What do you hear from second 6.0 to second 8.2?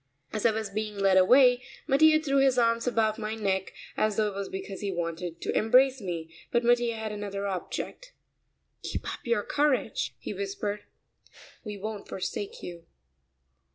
me, but Mattia had another object.